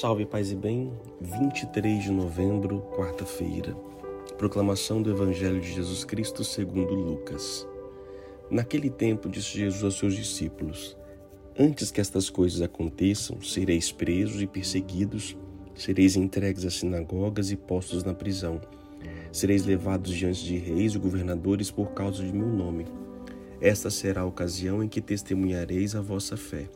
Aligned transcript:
Salve, 0.00 0.24
paz 0.24 0.52
e 0.52 0.54
bem. 0.54 0.92
23 1.20 2.04
de 2.04 2.12
novembro, 2.12 2.82
quarta-feira. 2.94 3.74
Proclamação 4.36 5.02
do 5.02 5.10
Evangelho 5.10 5.60
de 5.60 5.72
Jesus 5.72 6.04
Cristo 6.04 6.44
segundo 6.44 6.94
Lucas. 6.94 7.66
Naquele 8.48 8.90
tempo 8.90 9.28
disse 9.28 9.58
Jesus 9.58 9.82
aos 9.82 9.98
seus 9.98 10.14
discípulos: 10.14 10.96
Antes 11.58 11.90
que 11.90 12.00
estas 12.00 12.30
coisas 12.30 12.62
aconteçam, 12.62 13.42
sereis 13.42 13.90
presos 13.90 14.40
e 14.40 14.46
perseguidos, 14.46 15.36
sereis 15.74 16.14
entregues 16.14 16.64
às 16.64 16.74
sinagogas 16.74 17.50
e 17.50 17.56
postos 17.56 18.04
na 18.04 18.14
prisão. 18.14 18.60
Sereis 19.32 19.66
levados 19.66 20.14
diante 20.14 20.44
de 20.44 20.58
reis 20.58 20.94
e 20.94 20.98
governadores 20.98 21.72
por 21.72 21.90
causa 21.90 22.22
de 22.22 22.32
meu 22.32 22.46
nome. 22.46 22.86
Esta 23.60 23.90
será 23.90 24.20
a 24.20 24.26
ocasião 24.26 24.80
em 24.80 24.88
que 24.88 25.00
testemunhareis 25.00 25.96
a 25.96 26.00
vossa 26.00 26.36
fé. 26.36 26.68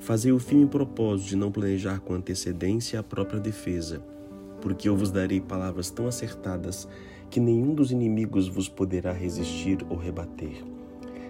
Fazei 0.00 0.32
o 0.32 0.38
firme 0.38 0.66
propósito 0.66 1.28
de 1.28 1.36
não 1.36 1.52
planejar 1.52 2.00
com 2.00 2.14
antecedência 2.14 2.98
a 2.98 3.02
própria 3.02 3.38
defesa, 3.38 4.02
porque 4.62 4.88
eu 4.88 4.96
vos 4.96 5.10
darei 5.10 5.42
palavras 5.42 5.90
tão 5.90 6.06
acertadas 6.06 6.88
que 7.28 7.38
nenhum 7.38 7.74
dos 7.74 7.92
inimigos 7.92 8.48
vos 8.48 8.66
poderá 8.66 9.12
resistir 9.12 9.84
ou 9.90 9.98
rebater. 9.98 10.64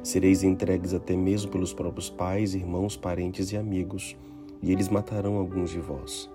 Sereis 0.04 0.44
entregues 0.44 0.94
até 0.94 1.16
mesmo 1.16 1.50
pelos 1.50 1.74
próprios 1.74 2.08
pais, 2.08 2.54
irmãos, 2.54 2.96
parentes 2.96 3.50
e 3.50 3.56
amigos, 3.56 4.16
e 4.62 4.70
eles 4.70 4.88
matarão 4.88 5.34
alguns 5.34 5.70
de 5.70 5.80
vós. 5.80 6.30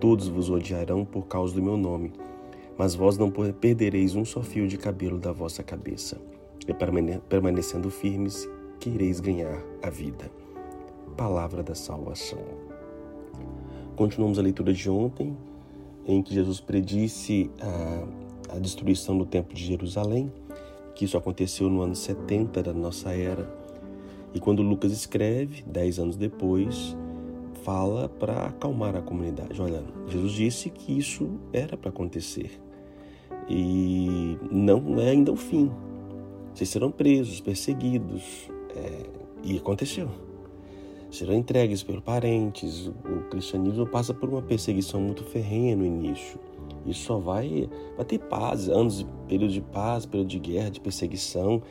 Todos 0.00 0.28
vos 0.28 0.48
odiarão 0.48 1.04
por 1.04 1.26
causa 1.26 1.54
do 1.54 1.62
meu 1.62 1.76
nome, 1.76 2.10
mas 2.78 2.94
vós 2.94 3.18
não 3.18 3.30
perdereis 3.30 4.14
um 4.14 4.24
só 4.24 4.42
fio 4.42 4.66
de 4.66 4.78
cabelo 4.78 5.18
da 5.18 5.30
vossa 5.30 5.62
cabeça. 5.62 6.18
E 6.66 6.72
permanecendo 7.28 7.90
firmes, 7.90 8.48
quereis 8.80 9.20
ganhar 9.20 9.62
a 9.82 9.90
vida 9.90 10.45
palavra 11.16 11.62
da 11.62 11.74
salvação. 11.74 12.38
Continuamos 13.96 14.38
a 14.38 14.42
leitura 14.42 14.72
de 14.72 14.90
ontem, 14.90 15.36
em 16.06 16.22
que 16.22 16.34
Jesus 16.34 16.60
predisse 16.60 17.50
a, 17.60 18.56
a 18.56 18.58
destruição 18.58 19.16
do 19.16 19.24
Templo 19.24 19.54
de 19.54 19.64
Jerusalém, 19.64 20.30
que 20.94 21.04
isso 21.04 21.16
aconteceu 21.16 21.68
no 21.70 21.80
ano 21.80 21.96
70 21.96 22.62
da 22.62 22.72
nossa 22.72 23.10
era. 23.12 23.50
E 24.34 24.38
quando 24.38 24.62
Lucas 24.62 24.92
escreve, 24.92 25.62
dez 25.66 25.98
anos 25.98 26.16
depois, 26.16 26.96
fala 27.64 28.08
para 28.08 28.46
acalmar 28.46 28.94
a 28.94 29.00
comunidade. 29.00 29.60
Olha, 29.60 29.82
Jesus 30.06 30.32
disse 30.32 30.70
que 30.70 30.98
isso 30.98 31.30
era 31.52 31.76
para 31.76 31.88
acontecer. 31.88 32.60
E 33.48 34.36
não 34.50 35.00
é 35.00 35.10
ainda 35.10 35.32
o 35.32 35.36
fim. 35.36 35.70
Vocês 36.52 36.68
serão 36.68 36.90
presos, 36.90 37.40
perseguidos. 37.40 38.50
É, 38.74 39.06
e 39.42 39.56
aconteceu 39.56 40.25
serão 41.16 41.34
entregues 41.34 41.82
pelos 41.82 42.02
parentes. 42.02 42.88
O 42.88 43.28
cristianismo 43.30 43.86
passa 43.86 44.12
por 44.12 44.28
uma 44.28 44.42
perseguição 44.42 45.00
muito 45.00 45.24
ferrenha 45.24 45.74
no 45.74 45.84
início. 45.84 46.38
Isso 46.84 47.04
só 47.04 47.18
vai, 47.18 47.68
vai 47.96 48.04
ter 48.04 48.18
paz, 48.18 48.68
anos, 48.68 49.06
período 49.26 49.52
de 49.52 49.60
paz, 49.60 50.06
período 50.06 50.28
de 50.28 50.38
guerra, 50.38 50.70
de 50.70 50.80
perseguição, 50.80 51.62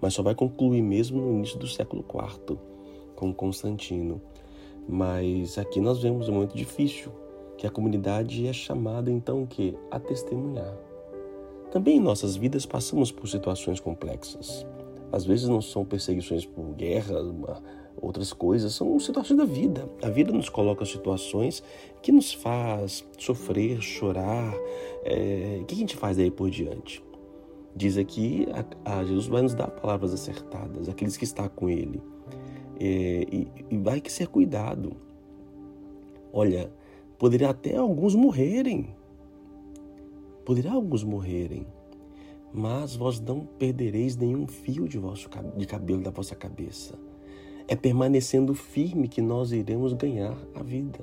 mas 0.00 0.14
só 0.14 0.22
vai 0.22 0.34
concluir 0.34 0.82
mesmo 0.82 1.20
no 1.20 1.38
início 1.38 1.58
do 1.58 1.66
século 1.66 2.04
IV, 2.08 2.58
com 3.14 3.32
Constantino. 3.32 4.20
Mas 4.88 5.58
aqui 5.58 5.80
nós 5.80 6.00
vemos 6.00 6.28
um 6.28 6.34
momento 6.34 6.56
difícil, 6.56 7.12
que 7.58 7.66
a 7.66 7.70
comunidade 7.70 8.46
é 8.46 8.52
chamada 8.52 9.10
então 9.10 9.46
que 9.46 9.76
a 9.90 10.00
testemunhar. 10.00 10.74
Também 11.70 11.98
em 11.98 12.00
nossas 12.00 12.36
vidas 12.36 12.66
passamos 12.66 13.12
por 13.12 13.28
situações 13.28 13.78
complexas. 13.78 14.66
Às 15.12 15.24
vezes 15.24 15.48
não 15.48 15.60
são 15.60 15.84
perseguições 15.84 16.44
por 16.46 16.74
guerra, 16.74 17.18
outras 18.00 18.32
coisas, 18.32 18.74
são 18.74 18.98
situações 18.98 19.36
da 19.36 19.44
vida. 19.44 19.88
A 20.02 20.08
vida 20.08 20.32
nos 20.32 20.48
coloca 20.48 20.84
situações 20.84 21.62
que 22.00 22.12
nos 22.12 22.32
faz 22.32 23.04
sofrer, 23.18 23.80
chorar. 23.80 24.54
É, 25.04 25.58
o 25.60 25.64
que 25.64 25.74
a 25.74 25.78
gente 25.78 25.96
faz 25.96 26.16
daí 26.16 26.30
por 26.30 26.50
diante? 26.50 27.02
Diz 27.74 27.96
aqui, 27.96 28.46
a, 28.84 28.98
a 28.98 29.04
Jesus 29.04 29.26
vai 29.26 29.42
nos 29.42 29.54
dar 29.54 29.68
palavras 29.70 30.12
acertadas, 30.12 30.88
aqueles 30.88 31.16
que 31.16 31.24
estão 31.24 31.48
com 31.48 31.68
Ele. 31.68 32.02
É, 32.78 33.26
e, 33.30 33.48
e 33.70 33.78
vai 33.78 34.00
que 34.00 34.10
ser 34.12 34.28
cuidado. 34.28 34.96
Olha, 36.32 36.72
poderia 37.18 37.50
até 37.50 37.76
alguns 37.76 38.14
morrerem. 38.14 38.94
Poderia 40.44 40.72
alguns 40.72 41.04
morrerem 41.04 41.66
mas 42.52 42.94
vós 42.94 43.18
não 43.18 43.46
perdereis 43.46 44.16
nenhum 44.16 44.46
fio 44.46 44.86
de, 44.86 44.98
vosso, 44.98 45.28
de 45.56 45.66
cabelo 45.66 46.02
da 46.02 46.10
vossa 46.10 46.34
cabeça. 46.36 46.98
É 47.68 47.76
permanecendo 47.76 48.54
firme 48.54 49.08
que 49.08 49.20
nós 49.20 49.52
iremos 49.52 49.92
ganhar 49.92 50.36
a 50.54 50.62
vida. 50.62 51.00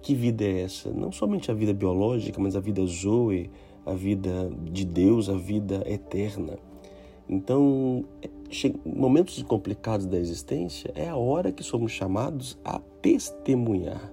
Que 0.00 0.14
vida 0.14 0.44
é 0.44 0.62
essa? 0.62 0.90
Não 0.90 1.12
somente 1.12 1.50
a 1.50 1.54
vida 1.54 1.72
biológica, 1.72 2.40
mas 2.40 2.56
a 2.56 2.60
vida 2.60 2.84
Zoe, 2.86 3.50
a 3.86 3.94
vida 3.94 4.50
de 4.64 4.84
Deus, 4.84 5.28
a 5.28 5.36
vida 5.36 5.82
eterna. 5.86 6.58
Então, 7.28 8.04
momentos 8.84 9.42
complicados 9.42 10.06
da 10.06 10.18
existência 10.18 10.90
é 10.94 11.08
a 11.08 11.16
hora 11.16 11.52
que 11.52 11.62
somos 11.62 11.92
chamados 11.92 12.58
a 12.64 12.78
testemunhar. 13.00 14.12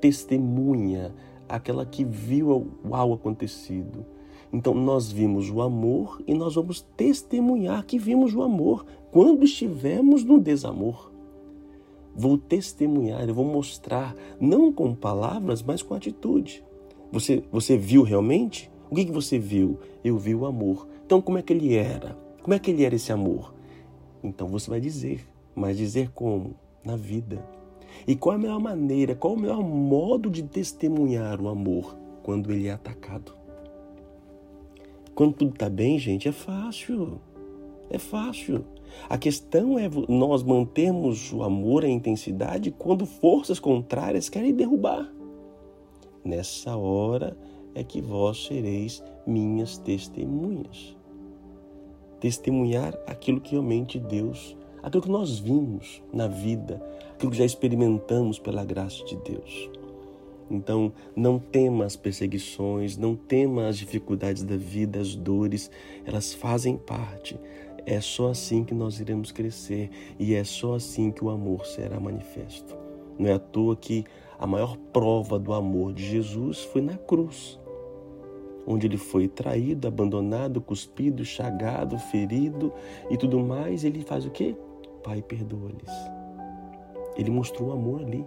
Testemunha, 0.00 1.14
aquela 1.48 1.86
que 1.86 2.04
viu 2.04 2.70
o 2.84 3.12
acontecido 3.12 4.04
então 4.54 4.72
nós 4.72 5.10
vimos 5.10 5.50
o 5.50 5.60
amor 5.60 6.22
e 6.28 6.32
nós 6.32 6.54
vamos 6.54 6.80
testemunhar 6.96 7.84
que 7.84 7.98
vimos 7.98 8.32
o 8.36 8.40
amor 8.40 8.86
quando 9.10 9.42
estivermos 9.42 10.22
no 10.22 10.38
desamor. 10.38 11.10
Vou 12.14 12.38
testemunhar, 12.38 13.28
eu 13.28 13.34
vou 13.34 13.44
mostrar, 13.44 14.14
não 14.40 14.72
com 14.72 14.94
palavras, 14.94 15.60
mas 15.60 15.82
com 15.82 15.92
atitude. 15.92 16.64
Você, 17.10 17.42
você 17.50 17.76
viu 17.76 18.04
realmente? 18.04 18.70
O 18.88 18.94
que, 18.94 19.04
que 19.04 19.10
você 19.10 19.40
viu? 19.40 19.80
Eu 20.04 20.16
vi 20.16 20.36
o 20.36 20.46
amor. 20.46 20.86
Então, 21.04 21.20
como 21.20 21.36
é 21.36 21.42
que 21.42 21.52
ele 21.52 21.74
era? 21.74 22.16
Como 22.40 22.54
é 22.54 22.58
que 22.60 22.70
ele 22.70 22.84
era 22.84 22.94
esse 22.94 23.10
amor? 23.10 23.52
Então 24.22 24.46
você 24.46 24.70
vai 24.70 24.80
dizer, 24.80 25.26
mas 25.52 25.76
dizer 25.76 26.12
como? 26.12 26.54
Na 26.84 26.94
vida. 26.94 27.44
E 28.06 28.14
qual 28.14 28.34
é 28.34 28.36
a 28.36 28.40
melhor 28.40 28.60
maneira, 28.60 29.16
qual 29.16 29.34
o 29.34 29.38
melhor 29.38 29.64
modo 29.64 30.30
de 30.30 30.44
testemunhar 30.44 31.40
o 31.40 31.48
amor? 31.48 31.96
Quando 32.22 32.52
ele 32.52 32.68
é 32.68 32.70
atacado. 32.70 33.43
Quando 35.14 35.34
tudo 35.34 35.52
está 35.52 35.68
bem, 35.68 35.98
gente, 35.98 36.28
é 36.28 36.32
fácil. 36.32 37.20
É 37.88 37.98
fácil. 37.98 38.64
A 39.08 39.16
questão 39.16 39.78
é 39.78 39.88
nós 40.08 40.42
mantermos 40.42 41.32
o 41.32 41.42
amor, 41.42 41.84
a 41.84 41.88
intensidade, 41.88 42.70
quando 42.70 43.06
forças 43.06 43.60
contrárias 43.60 44.28
querem 44.28 44.54
derrubar. 44.54 45.12
Nessa 46.24 46.76
hora 46.76 47.36
é 47.74 47.84
que 47.84 48.00
vós 48.00 48.46
sereis 48.46 49.02
minhas 49.26 49.78
testemunhas. 49.78 50.96
Testemunhar 52.18 52.98
aquilo 53.06 53.40
que 53.40 53.52
realmente 53.52 53.98
Deus, 53.98 54.56
aquilo 54.82 55.02
que 55.02 55.10
nós 55.10 55.38
vimos 55.38 56.02
na 56.12 56.26
vida, 56.26 56.82
aquilo 57.12 57.30
que 57.30 57.38
já 57.38 57.44
experimentamos 57.44 58.38
pela 58.38 58.64
graça 58.64 59.04
de 59.04 59.16
Deus. 59.16 59.70
Então, 60.50 60.92
não 61.16 61.38
tema 61.38 61.84
as 61.84 61.96
perseguições, 61.96 62.96
não 62.96 63.16
tema 63.16 63.66
as 63.68 63.78
dificuldades 63.78 64.42
da 64.42 64.56
vida, 64.56 65.00
as 65.00 65.14
dores, 65.14 65.70
elas 66.04 66.34
fazem 66.34 66.76
parte. 66.76 67.38
É 67.86 68.00
só 68.00 68.30
assim 68.30 68.64
que 68.64 68.74
nós 68.74 68.98
iremos 69.00 69.30
crescer 69.30 69.90
e 70.18 70.34
é 70.34 70.44
só 70.44 70.74
assim 70.74 71.10
que 71.10 71.24
o 71.24 71.30
amor 71.30 71.66
será 71.66 72.00
manifesto. 72.00 72.76
Não 73.18 73.28
é 73.28 73.34
à 73.34 73.38
toa 73.38 73.76
que 73.76 74.04
a 74.38 74.46
maior 74.46 74.76
prova 74.92 75.38
do 75.38 75.52
amor 75.52 75.92
de 75.92 76.04
Jesus 76.04 76.60
foi 76.60 76.80
na 76.80 76.96
cruz, 76.96 77.58
onde 78.66 78.86
ele 78.86 78.96
foi 78.96 79.28
traído, 79.28 79.86
abandonado, 79.86 80.60
cuspido, 80.60 81.24
chagado, 81.24 81.98
ferido 81.98 82.72
e 83.10 83.16
tudo 83.16 83.38
mais. 83.38 83.84
Ele 83.84 84.00
faz 84.00 84.24
o 84.24 84.30
quê? 84.30 84.56
Pai, 85.02 85.22
perdoa-lhes. 85.22 85.92
Ele 87.16 87.30
mostrou 87.30 87.68
o 87.68 87.72
amor 87.72 88.02
ali. 88.02 88.26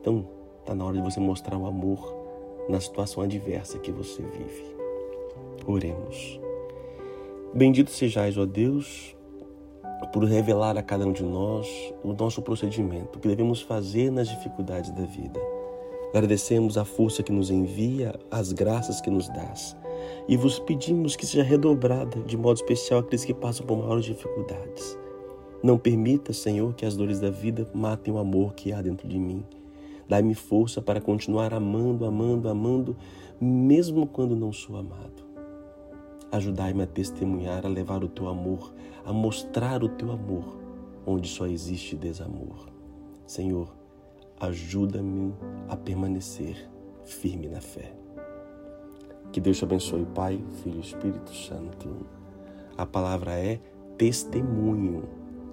Então, 0.00 0.28
Está 0.62 0.76
na 0.76 0.84
hora 0.84 0.96
de 0.96 1.02
você 1.02 1.18
mostrar 1.18 1.58
o 1.58 1.66
amor 1.66 2.14
na 2.68 2.80
situação 2.80 3.20
adversa 3.20 3.80
que 3.80 3.90
você 3.90 4.22
vive. 4.22 4.76
Oremos. 5.66 6.40
Bendito 7.52 7.90
sejais, 7.90 8.38
ó 8.38 8.46
Deus, 8.46 9.16
por 10.12 10.22
revelar 10.22 10.78
a 10.78 10.82
cada 10.82 11.04
um 11.04 11.12
de 11.12 11.24
nós 11.24 11.68
o 12.04 12.12
nosso 12.12 12.40
procedimento, 12.40 13.18
o 13.18 13.20
que 13.20 13.26
devemos 13.26 13.60
fazer 13.60 14.12
nas 14.12 14.28
dificuldades 14.28 14.92
da 14.92 15.02
vida. 15.02 15.40
Agradecemos 16.14 16.78
a 16.78 16.84
força 16.84 17.24
que 17.24 17.32
nos 17.32 17.50
envia, 17.50 18.14
as 18.30 18.52
graças 18.52 19.00
que 19.00 19.10
nos 19.10 19.28
dás. 19.30 19.76
E 20.28 20.36
vos 20.36 20.60
pedimos 20.60 21.16
que 21.16 21.26
seja 21.26 21.42
redobrada 21.42 22.20
de 22.20 22.36
modo 22.36 22.58
especial 22.58 23.00
aqueles 23.00 23.24
que 23.24 23.34
passam 23.34 23.66
por 23.66 23.76
maiores 23.76 24.04
dificuldades. 24.04 24.96
Não 25.60 25.76
permita, 25.76 26.32
Senhor, 26.32 26.72
que 26.74 26.86
as 26.86 26.96
dores 26.96 27.18
da 27.18 27.30
vida 27.30 27.68
matem 27.74 28.14
o 28.14 28.18
amor 28.18 28.54
que 28.54 28.72
há 28.72 28.80
dentro 28.80 29.08
de 29.08 29.18
mim. 29.18 29.44
Dai-me 30.08 30.34
força 30.34 30.80
para 30.80 31.00
continuar 31.00 31.54
amando, 31.54 32.04
amando, 32.04 32.48
amando, 32.48 32.96
mesmo 33.40 34.06
quando 34.06 34.36
não 34.36 34.52
sou 34.52 34.76
amado. 34.76 35.22
Ajudai-me 36.30 36.82
a 36.82 36.86
testemunhar, 36.86 37.66
a 37.66 37.68
levar 37.68 38.02
o 38.02 38.08
teu 38.08 38.28
amor, 38.28 38.72
a 39.04 39.12
mostrar 39.12 39.82
o 39.82 39.88
teu 39.88 40.10
amor 40.10 40.58
onde 41.06 41.28
só 41.28 41.46
existe 41.46 41.96
desamor. 41.96 42.66
Senhor, 43.26 43.74
ajuda-me 44.40 45.34
a 45.68 45.76
permanecer 45.76 46.68
firme 47.04 47.48
na 47.48 47.60
fé. 47.60 47.92
Que 49.32 49.40
Deus 49.40 49.58
te 49.58 49.64
abençoe, 49.64 50.04
Pai, 50.14 50.42
Filho 50.62 50.78
e 50.78 50.80
Espírito 50.80 51.34
Santo. 51.34 52.06
A 52.76 52.84
palavra 52.84 53.32
é 53.32 53.60
testemunho. 53.96 55.04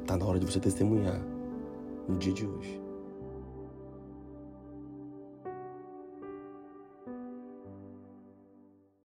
Está 0.02 0.18
na 0.18 0.26
hora 0.26 0.40
de 0.40 0.46
você 0.46 0.60
testemunhar 0.60 1.22
no 2.08 2.18
dia 2.18 2.34
de 2.34 2.46
hoje. 2.46 2.89